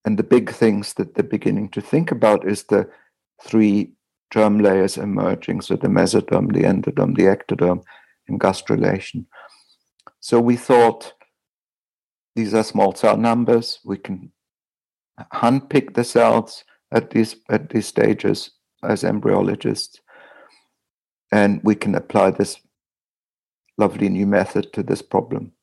[0.04, 2.88] And the big things that they're beginning to think about is the
[3.42, 3.92] three
[4.30, 7.82] germ layers emerging, so the mesoderm, the endoderm, the ectoderm,
[8.28, 9.26] and gastrulation.
[10.20, 11.12] So we thought
[12.34, 13.78] these are small cell numbers.
[13.84, 14.32] We can
[15.32, 18.50] handpick the cells at these at these stages
[18.82, 20.00] as embryologists,
[21.30, 22.56] and we can apply this
[23.78, 25.53] lovely new method to this problem.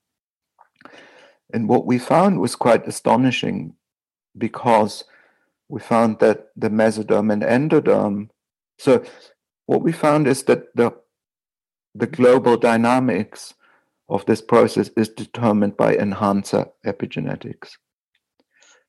[1.54, 3.76] And what we found was quite astonishing
[4.38, 5.04] because
[5.70, 8.30] we found that the mesoderm and endoderm.
[8.78, 9.04] So,
[9.66, 10.92] what we found is that the,
[11.96, 13.54] the global dynamics
[14.10, 17.78] of this process is determined by enhancer epigenetics.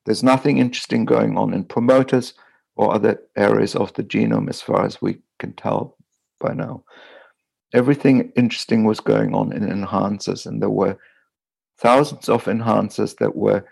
[0.05, 2.33] There's nothing interesting going on in promoters
[2.75, 5.95] or other areas of the genome as far as we can tell
[6.39, 6.83] by now.
[7.73, 10.97] Everything interesting was going on in enhancers, and there were
[11.83, 13.65] thousands of enhancers that were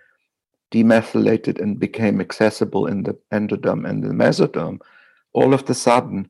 [0.69, 4.79] demethylated and became accessible in the endoderm and the mesoderm.
[5.33, 6.29] All of the sudden,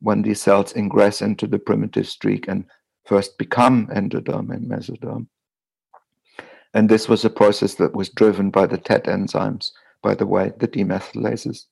[0.00, 2.64] when these cells ingress into the primitive streak and
[3.04, 5.26] first become endoderm and mesoderm,
[6.72, 9.70] and this was a process that was driven by the TET enzymes,
[10.02, 11.66] by the way, the demethylases.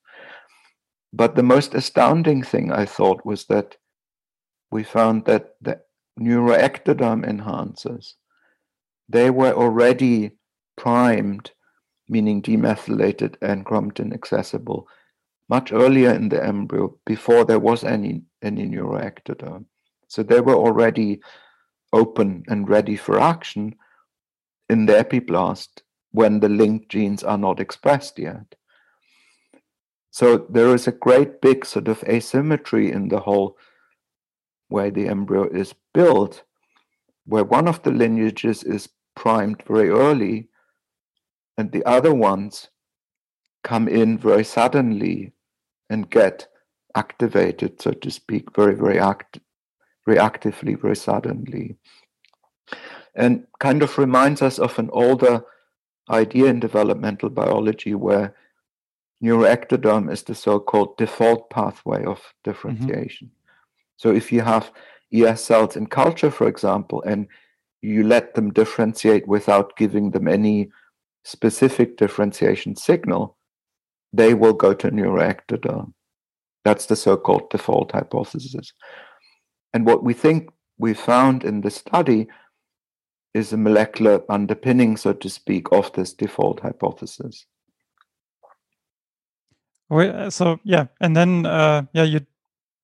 [1.12, 3.76] But the most astounding thing I thought was that
[4.70, 5.80] we found that the
[6.20, 8.14] neuroectoderm enhancers,
[9.08, 10.32] they were already
[10.76, 11.50] primed,
[12.08, 14.86] meaning demethylated and chromatin accessible,
[15.48, 19.64] much earlier in the embryo, before there was any, any neuroectoderm.
[20.08, 21.20] So they were already
[21.92, 23.74] open and ready for action
[24.68, 25.68] in the epiblast
[26.10, 28.54] when the linked genes are not expressed yet.
[30.10, 33.56] So there is a great big sort of asymmetry in the whole
[34.68, 36.42] way the embryo is built,
[37.26, 40.48] where one of the lineages is primed very early
[41.58, 42.68] and the other ones
[43.64, 45.32] come in very suddenly
[45.90, 46.46] and get
[46.94, 49.40] activated, so to speak, very, very act-
[50.08, 51.76] reactively, very suddenly
[53.16, 55.42] and kind of reminds us of an older
[56.10, 58.36] idea in developmental biology where
[59.24, 63.28] neuroectoderm is the so-called default pathway of differentiation.
[63.28, 63.96] Mm-hmm.
[63.96, 64.70] So if you have
[65.12, 67.26] ES cells in culture, for example, and
[67.86, 70.68] you let them differentiate without giving them any
[71.24, 73.36] specific differentiation signal,
[74.12, 75.92] they will go to neuroectoderm.
[76.64, 78.72] That's the so-called default hypothesis.
[79.72, 82.26] And what we think we found in the study
[83.34, 87.46] is a molecular underpinning, so to speak, of this default hypothesis.
[89.88, 92.26] Well, uh, so yeah, and then uh, yeah, you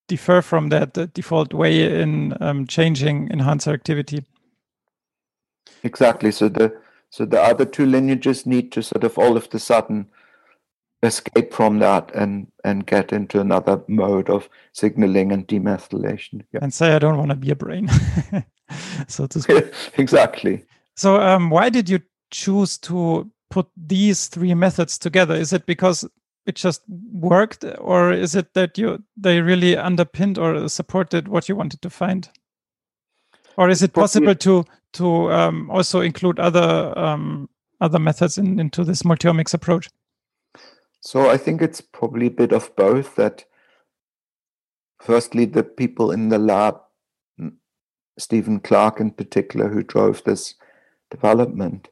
[0.07, 4.24] differ from that default way in um, changing enhancer activity.
[5.83, 6.30] Exactly.
[6.30, 6.76] So the
[7.11, 10.07] so the other two lineages need to sort of all of the sudden
[11.03, 16.43] escape from that and and get into another mode of signaling and demethylation.
[16.53, 16.61] Yeah.
[16.62, 17.89] And say I don't want to be a brain.
[19.09, 19.72] so to speak.
[19.99, 20.64] exactly.
[20.97, 25.35] So, um, why did you choose to put these three methods together?
[25.35, 26.09] Is it because
[26.47, 31.57] it just worked, or is it that you they really underpinned or supported what you
[31.57, 32.28] wanted to find?
[33.57, 37.48] Or is it possible to to um, also include other um,
[37.80, 39.88] other methods in, into this multiomics approach?
[41.00, 43.16] So I think it's probably a bit of both.
[43.16, 43.44] That
[45.00, 46.76] firstly, the people in the lab
[48.18, 50.55] Stephen Clark in particular, who drove this
[51.11, 51.88] development,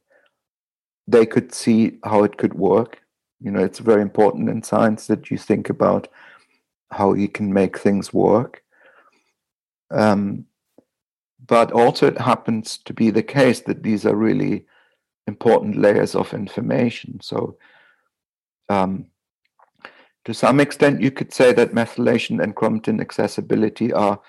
[1.06, 3.00] they could see how it could work.
[3.40, 6.08] You know, it's very important in science that you think about
[6.90, 8.62] how you can make things work.
[9.90, 10.46] Um,
[11.50, 14.66] but also, it happens to be the case that these are really
[15.26, 17.18] important layers of information.
[17.20, 17.58] So,
[18.68, 19.06] um,
[20.26, 24.20] to some extent, you could say that methylation and chromatin accessibility are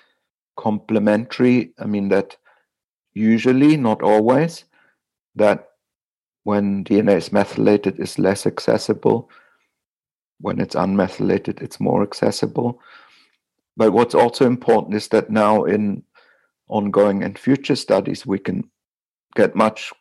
[0.56, 1.72] complementary.
[1.78, 2.36] I mean, that
[3.14, 4.64] usually, not always,
[5.36, 5.68] that
[6.42, 9.30] when DNA is methylated is less accessible.
[10.40, 12.80] When it's unmethylated, it's more accessible.
[13.76, 16.02] But what's also important is that now in
[16.72, 18.68] ongoing and future studies, we can
[19.36, 19.92] get much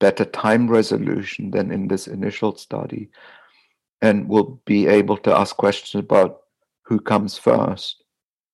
[0.00, 3.08] better time resolution than in this initial study.
[4.02, 6.40] And we'll be able to ask questions about
[6.84, 8.02] who comes first.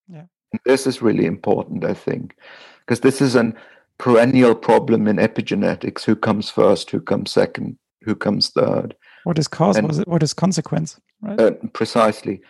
[0.09, 0.27] Yeah.
[0.53, 2.37] And this is really important, I think,
[2.81, 3.55] because this is an
[3.99, 8.95] perennial problem in epigenetics who comes first, who comes second, who comes third.
[9.25, 9.77] What is cause?
[9.77, 10.99] And, what is consequence?
[11.21, 11.41] Right?
[11.41, 12.41] Uh, precisely.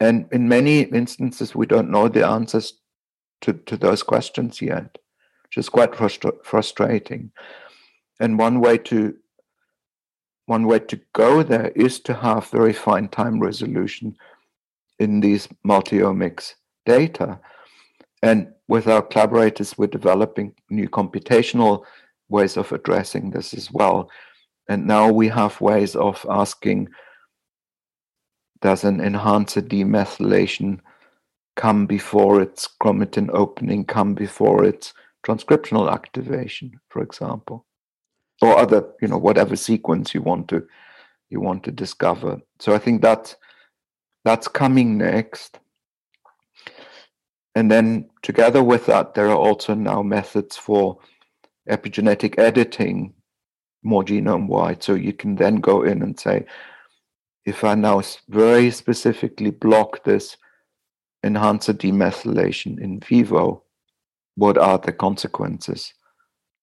[0.00, 2.74] And in many instances, we don't know the answers
[3.42, 4.98] to, to those questions yet,
[5.44, 7.30] which is quite frustra- frustrating.
[8.20, 9.14] And one way to
[10.46, 14.16] one way to go there is to have very fine time resolution
[15.00, 17.40] in these multiomics data.
[18.22, 21.84] And with our collaborators, we're developing new computational
[22.28, 24.08] ways of addressing this as well.
[24.68, 26.88] And now we have ways of asking
[28.62, 30.80] does an enhancer demethylation
[31.56, 34.94] come before its chromatin opening, come before its
[35.26, 37.66] transcriptional activation, for example,
[38.40, 40.66] or other, you know, whatever sequence you want to
[41.28, 42.40] you want to discover.
[42.60, 43.36] So I think that's
[44.24, 45.58] that's coming next.
[47.54, 50.98] And then together with that, there are also now methods for
[51.68, 53.14] epigenetic editing
[53.82, 54.82] more genome wide.
[54.82, 56.44] So you can then go in and say,
[57.44, 60.36] if I now very specifically block this
[61.26, 63.62] enhancer demethylation in vivo,
[64.36, 65.92] what are the consequences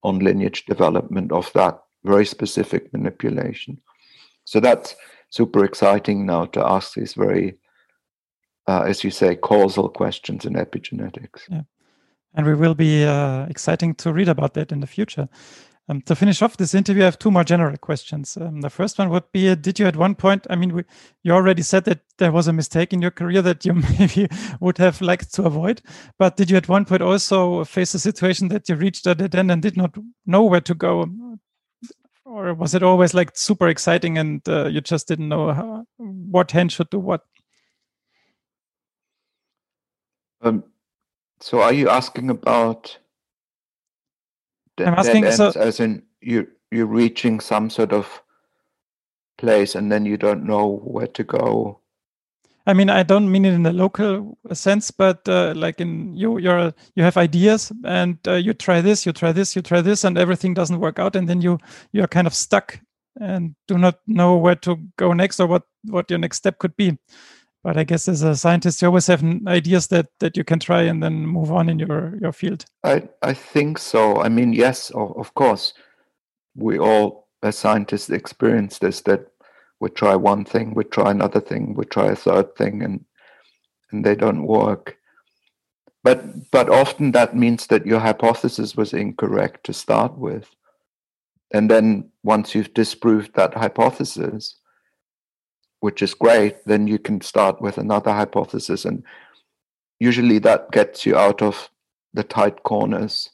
[0.04, 3.82] on lineage development of that very specific manipulation?
[4.46, 4.96] So that's
[5.30, 7.56] super exciting now to ask these very,
[8.68, 11.42] uh, as you say, causal questions in epigenetics.
[11.50, 11.62] Yeah.
[12.36, 15.30] And we will be uh, exciting to read about that in the future.
[15.94, 18.36] Um, to finish off this interview, I have two more general questions.
[18.36, 20.48] Um, the first one would be: uh, Did you at one point?
[20.50, 20.84] I mean, we,
[21.22, 24.28] you already said that there was a mistake in your career that you maybe
[24.60, 25.84] would have liked to avoid.
[26.18, 29.36] But did you at one point also face a situation that you reached a dead
[29.36, 31.06] end and did not know where to go,
[32.26, 36.52] or was it always like super exciting and uh, you just didn't know how, what
[36.52, 37.22] hand should do what?
[40.42, 40.64] Um,
[41.40, 42.98] so, are you asking about?
[44.80, 48.22] I'm asking so, as in you you're reaching some sort of
[49.38, 51.80] place and then you don't know where to go.
[52.66, 56.38] I mean, I don't mean it in a local sense, but uh, like in you,
[56.40, 60.06] you're you have ideas and uh, you try this, you try this, you try this,
[60.06, 61.60] and everything doesn't work out, and then you
[61.92, 62.80] you're kind of stuck
[63.20, 66.76] and do not know where to go next or what what your next step could
[66.78, 66.98] be
[67.64, 70.82] but I guess as a scientist, you always have ideas that that you can try
[70.84, 72.66] and then move on in your your field.
[72.84, 74.22] I I think so.
[74.22, 75.74] I mean, yes, of course,
[76.56, 79.02] we all as scientists experience this.
[79.02, 79.28] That
[79.80, 83.06] we try one thing, we try another thing, we try a third thing, and
[83.92, 84.98] and they don't work.
[86.04, 90.50] But but often that means that your hypothesis was incorrect to start with,
[91.54, 94.60] and then once you've disproved that hypothesis
[95.84, 98.86] which is great, then you can start with another hypothesis.
[98.86, 99.04] And
[100.00, 101.70] usually that gets you out of
[102.14, 103.32] the tight corners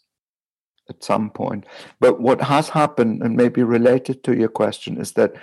[0.89, 1.67] at some point.
[1.99, 5.35] But what has happened, and maybe related to your question, is that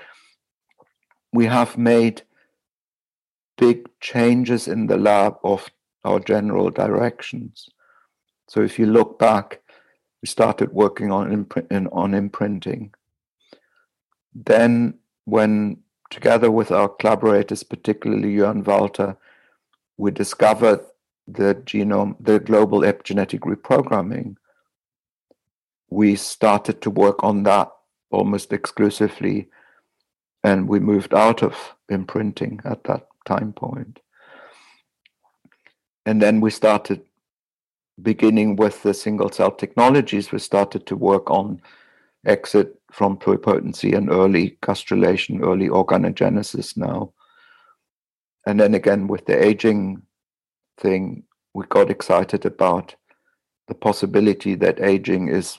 [1.33, 2.23] we have made
[3.57, 5.71] big changes in the lab of
[6.05, 7.69] our general directions.
[8.49, 9.61] So if you look back,
[10.23, 12.95] we started working on imprint, on imprinting.
[14.35, 14.95] Then
[15.25, 19.17] when together with our collaborators, particularly Jörn Walter,
[19.97, 20.81] we discovered
[21.27, 24.37] the genome, the global epigenetic reprogramming.
[25.91, 27.71] We started to work on that
[28.11, 29.49] almost exclusively,
[30.45, 34.01] and we moved out of imprinting at that time point.
[36.05, 37.03] And then we started,
[38.01, 41.61] beginning with the single cell technologies, we started to work on
[42.25, 47.13] exit from pluripotency and early gastrulation, early organogenesis now.
[48.47, 50.01] And then again, with the aging
[50.81, 52.95] thing, we got excited about
[53.69, 55.59] the possibility that aging is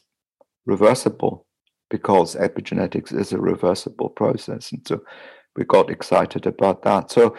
[0.66, 1.46] reversible
[1.92, 4.72] because epigenetics is a reversible process.
[4.72, 5.04] And so
[5.56, 7.12] we got excited about that.
[7.12, 7.38] So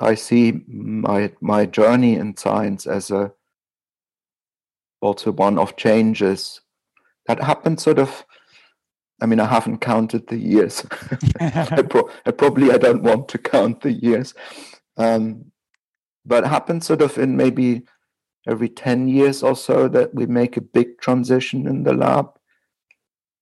[0.00, 3.30] I see my my journey in science as a
[5.02, 6.62] also one of changes
[7.26, 8.24] that happened sort of
[9.20, 10.84] I mean, I haven't counted the years.
[11.40, 14.34] I, pro- I, probably I don't want to count the years,
[14.96, 15.46] um,
[16.24, 17.82] but it happens sort of in maybe
[18.46, 22.28] every ten years or so that we make a big transition in the lab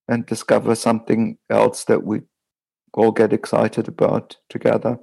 [0.09, 2.21] and discover something else that we
[2.93, 4.99] all get excited about together.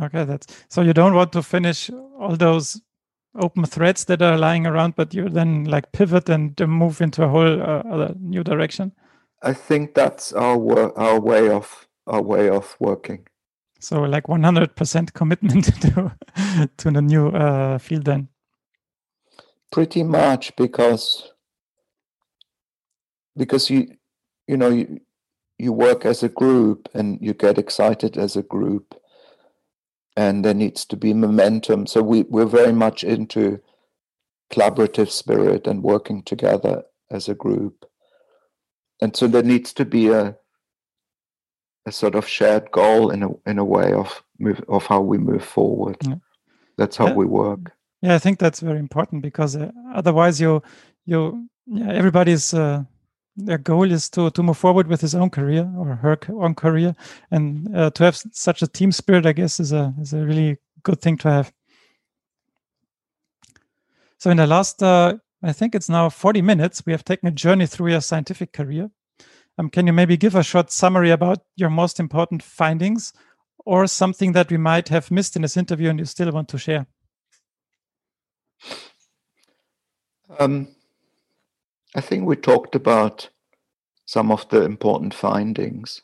[0.00, 2.80] Okay, that's so you don't want to finish all those
[3.34, 7.28] open threads that are lying around, but you then like pivot and move into a
[7.28, 8.92] whole uh, other new direction.
[9.42, 13.26] I think that's our our way of our way of working.
[13.80, 16.16] So like 100% commitment to
[16.76, 18.28] to the new uh, field then.
[19.72, 21.32] Pretty much because
[23.36, 23.96] because you
[24.46, 25.00] you know you
[25.58, 28.94] you work as a group and you get excited as a group
[30.16, 33.60] and there needs to be momentum so we we're very much into
[34.50, 37.89] collaborative spirit and working together as a group
[39.00, 40.36] and so there needs to be a
[41.86, 45.18] a sort of shared goal in a in a way of move of how we
[45.18, 45.96] move forward.
[46.02, 46.16] Yeah.
[46.76, 47.14] That's how yeah.
[47.14, 47.72] we work.
[48.02, 50.62] Yeah, I think that's very important because uh, otherwise you
[51.06, 52.84] you yeah everybody's uh,
[53.36, 56.94] their goal is to to move forward with his own career or her own career,
[57.30, 60.58] and uh, to have such a team spirit, I guess, is a is a really
[60.82, 61.52] good thing to have.
[64.18, 66.84] So in the last uh, I think it's now 40 minutes.
[66.84, 68.90] We have taken a journey through your scientific career.
[69.58, 73.12] Um, can you maybe give a short summary about your most important findings
[73.64, 76.58] or something that we might have missed in this interview and you still want to
[76.58, 76.86] share?
[80.38, 80.68] Um,
[81.94, 83.28] I think we talked about
[84.06, 86.02] some of the important findings.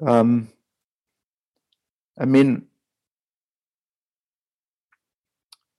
[0.00, 0.48] Um,
[2.18, 2.66] I mean,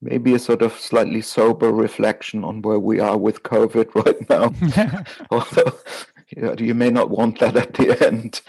[0.02, 5.04] maybe a sort of slightly sober reflection on where we are with COVID right now.
[5.30, 5.78] Although
[6.30, 8.42] you, know, you may not want that at the end,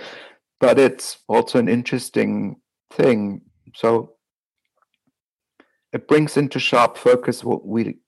[0.59, 2.59] but it's also an interesting
[2.91, 3.41] thing.
[3.75, 4.13] So
[5.93, 7.99] it brings into sharp focus what we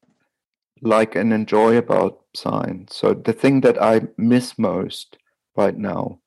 [0.82, 2.96] like and enjoy about science.
[2.96, 5.18] So the thing that I miss most
[5.56, 6.20] right now,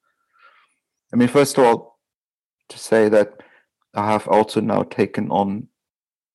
[1.12, 1.98] I mean, first of all,
[2.68, 3.32] to say that
[3.94, 5.68] I have also now taken on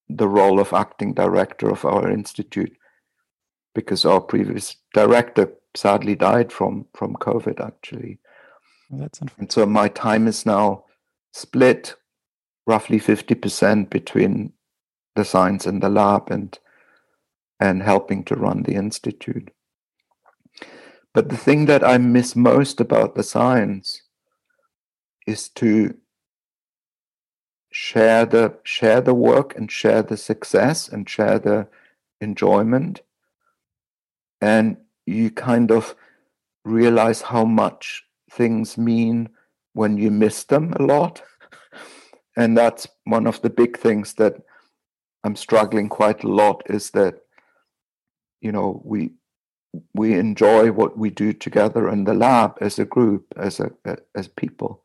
[0.09, 2.75] the role of acting director of our institute
[3.73, 8.19] because our previous director sadly died from from COVID actually.
[8.91, 10.85] that's and so my time is now
[11.31, 11.95] split
[12.65, 14.53] roughly 50% between
[15.15, 16.57] the science and the lab and
[17.59, 19.49] and helping to run the institute.
[21.13, 24.01] But the thing that I miss most about the science
[25.27, 25.95] is to
[27.73, 31.67] share the share the work and share the success and share the
[32.21, 33.01] enjoyment.
[34.39, 35.95] And you kind of
[36.63, 39.29] realize how much things mean
[39.73, 41.21] when you miss them a lot.
[42.35, 44.33] And that's one of the big things that
[45.23, 47.15] i'm struggling quite a lot is that
[48.41, 49.11] you know we
[49.93, 53.71] we enjoy what we do together in the lab as a group as a
[54.15, 54.82] as people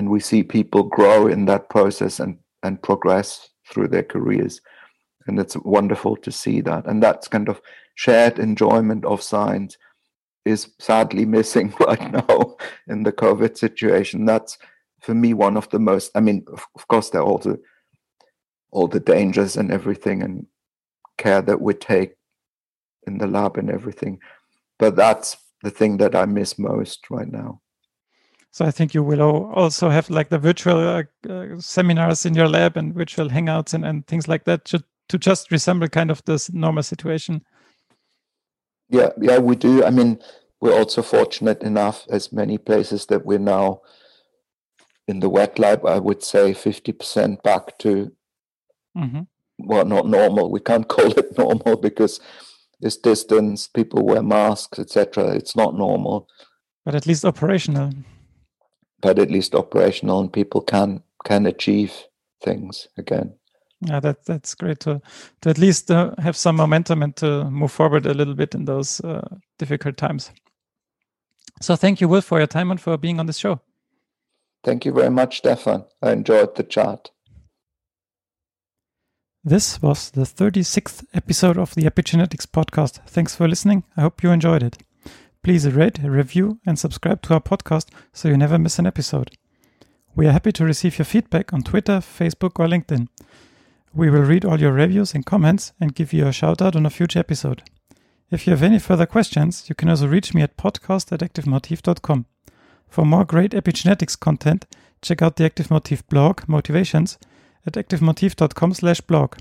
[0.00, 4.62] and we see people grow in that process and and progress through their careers.
[5.26, 6.86] And it's wonderful to see that.
[6.86, 7.60] And that's kind of
[7.96, 9.76] shared enjoyment of science
[10.46, 12.56] is sadly missing right now
[12.88, 14.24] in the covid situation.
[14.24, 14.56] That's
[15.02, 17.58] for me one of the most i mean of, course there are all the
[18.70, 20.46] all the dangers and everything and
[21.18, 22.12] care that we take
[23.06, 24.18] in the lab and everything.
[24.78, 27.60] But that's the thing that i miss most right now
[28.50, 29.20] so I think you will
[29.54, 33.84] also have like the virtual uh, uh, seminars in your lab and virtual hangouts and,
[33.84, 37.44] and things like that to, to just resemble kind of this normal situation.
[38.88, 39.84] Yeah, yeah, we do.
[39.84, 40.18] I mean,
[40.60, 43.82] we're also fortunate enough as many places that we're now
[45.06, 48.12] in the wet lab, I would say 50% back to,
[48.96, 49.22] mm-hmm.
[49.58, 50.50] well, not normal.
[50.50, 52.20] We can't call it normal because
[52.80, 55.34] this distance, people wear masks, etc.
[55.34, 56.28] It's not normal.
[56.84, 57.92] But at least operational
[59.00, 61.92] but at least operational and people can can achieve
[62.42, 63.34] things again.
[63.80, 65.00] Yeah that that's great to
[65.40, 68.64] to at least uh, have some momentum and to move forward a little bit in
[68.64, 69.26] those uh,
[69.58, 70.30] difficult times.
[71.62, 73.60] So thank you will for your time and for being on this show.
[74.64, 75.84] Thank you very much stefan.
[76.02, 77.10] I enjoyed the chat.
[79.42, 83.00] This was the 36th episode of the epigenetics podcast.
[83.06, 83.84] Thanks for listening.
[83.96, 84.76] I hope you enjoyed it
[85.42, 89.30] Please rate, review, and subscribe to our podcast so you never miss an episode.
[90.14, 93.08] We are happy to receive your feedback on Twitter, Facebook, or LinkedIn.
[93.94, 96.84] We will read all your reviews and comments and give you a shout out on
[96.84, 97.62] a future episode.
[98.30, 102.26] If you have any further questions, you can also reach me at podcast at.
[102.88, 104.66] For more great epigenetics content,
[105.00, 107.18] check out the Active Motif blog, Motivations,
[107.66, 109.36] at activemotif.com slash blog.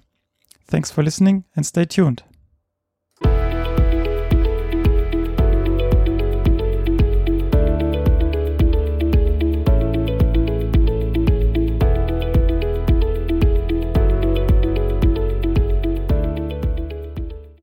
[0.66, 2.24] Thanks for listening and stay tuned.